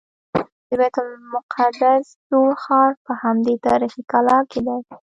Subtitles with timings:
[0.67, 4.79] د بیت المقدس زوړ ښار په همدې تاریخي کلا کې دی.